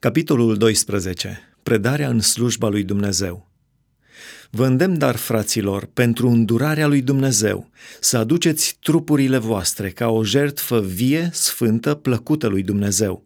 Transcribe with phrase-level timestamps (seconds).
[0.00, 1.54] Capitolul 12.
[1.62, 3.50] Predarea în slujba lui Dumnezeu.
[4.50, 10.80] Vă îndemn, dar, fraților, pentru îndurarea lui Dumnezeu, să aduceți trupurile voastre ca o jertfă
[10.80, 13.24] vie, sfântă, plăcută lui Dumnezeu.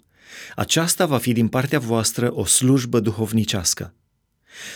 [0.57, 3.95] Aceasta va fi din partea voastră o slujbă duhovnicească.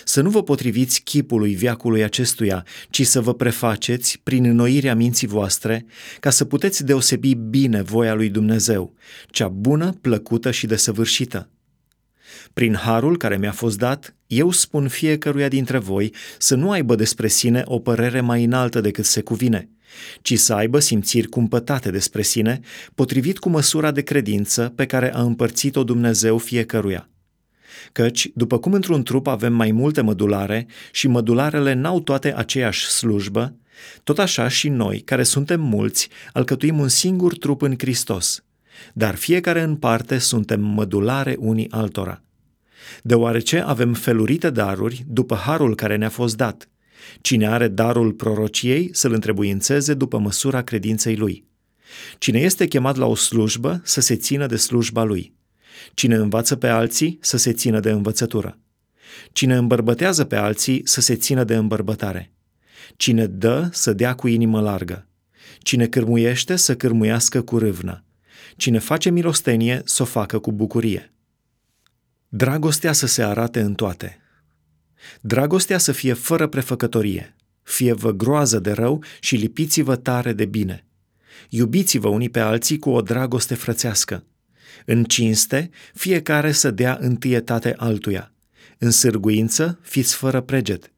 [0.05, 5.87] Să nu vă potriviți chipului viacului acestuia, ci să vă prefaceți prin înnoirea minții voastre,
[6.21, 8.95] ca să puteți deosebi bine voia lui Dumnezeu,
[9.31, 11.51] cea bună, plăcută și desăvârșită.
[12.53, 17.29] Prin harul care mi-a fost dat, eu spun fiecăruia dintre voi să nu aibă despre
[17.29, 19.69] sine o părere mai înaltă decât se cuvine,
[20.23, 22.61] ci să aibă simțiri cumpătate despre sine,
[22.95, 27.09] potrivit cu măsura de credință pe care a împărțit-o Dumnezeu fiecăruia.
[27.93, 33.57] Căci, după cum într-un trup avem mai multe mădulare și mădularele n-au toate aceeași slujbă,
[34.05, 38.45] tot așa și noi, care suntem mulți, alcătuim un singur trup în Hristos,
[38.93, 42.23] dar fiecare în parte suntem mădulare unii altora
[43.03, 46.69] deoarece avem felurite daruri după harul care ne-a fost dat.
[47.21, 51.47] Cine are darul prorociei să-l întrebuințeze după măsura credinței lui.
[52.19, 55.33] Cine este chemat la o slujbă să se țină de slujba lui.
[55.95, 58.59] Cine învață pe alții să se țină de învățătură.
[59.33, 62.33] Cine îmbărbătează pe alții să se țină de îmbărbătare.
[62.97, 65.07] Cine dă să dea cu inimă largă.
[65.59, 68.05] Cine cârmuiește să cârmuiască cu râvnă.
[68.57, 71.13] Cine face milostenie să o facă cu bucurie.
[72.31, 74.19] Dragostea să se arate în toate.
[75.21, 77.37] Dragostea să fie fără prefăcătorie.
[77.63, 80.85] Fie-vă groază de rău și lipiți-vă tare de bine.
[81.49, 84.25] Iubiți-vă unii pe alții cu o dragoste frățească.
[84.85, 88.33] În cinste, fiecare să dea întâietate altuia.
[88.79, 90.93] În sârguință, fiți fără preget.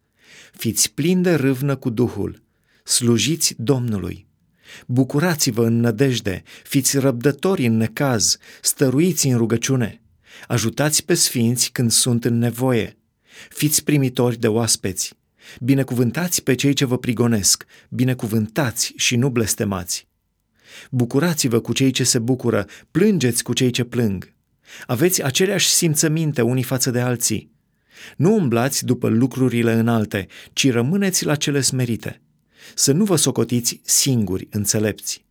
[0.53, 2.43] Fiți plini de râvnă cu Duhul.
[2.85, 4.27] Slujiți Domnului.
[4.87, 10.00] Bucurați-vă în nădejde, fiți răbdători în necaz, stăruiți în rugăciune
[10.49, 12.97] Ajutați pe sfinți când sunt în nevoie.
[13.49, 15.19] Fiți primitori de oaspeți.
[15.61, 20.09] Binecuvântați pe cei ce vă prigonesc, binecuvântați și nu blestemați.
[20.91, 24.33] Bucurați-vă cu cei ce se bucură, plângeți cu cei ce plâng.
[24.87, 27.51] Aveți aceleași simțăminte unii față de alții.
[28.17, 32.21] Nu umblați după lucrurile înalte, ci rămâneți la cele smerite.
[32.75, 35.25] Să nu vă socotiți singuri înțelepți.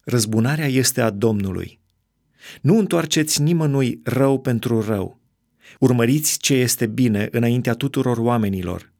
[0.00, 1.80] Răzbunarea este a Domnului.
[2.60, 5.20] Nu întoarceți nimănui rău pentru rău.
[5.78, 8.92] Urmăriți ce este bine înaintea tuturor oamenilor.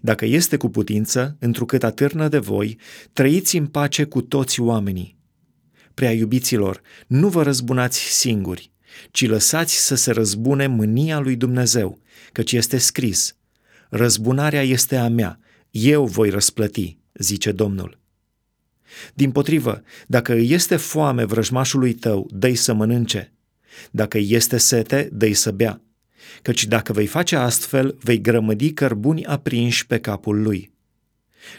[0.00, 2.78] Dacă este cu putință, întrucât atârnă de voi,
[3.12, 5.16] trăiți în pace cu toți oamenii.
[5.94, 8.72] Prea iubiților, nu vă răzbunați singuri,
[9.10, 11.98] ci lăsați să se răzbune mânia lui Dumnezeu,
[12.32, 13.36] căci este scris,
[13.90, 15.38] Răzbunarea este a mea,
[15.70, 18.00] eu voi răsplăti, zice Domnul.
[19.14, 23.32] Din potrivă, dacă îi este foame vrăjmașului tău, dă să mănânce.
[23.90, 25.82] Dacă îi este sete, dă să bea.
[26.42, 30.72] Căci dacă vei face astfel, vei grămădi cărbuni aprinși pe capul lui.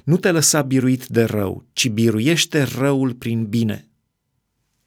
[0.04, 3.89] Nu te lăsa biruit de rău, ci biruiește răul prin bine.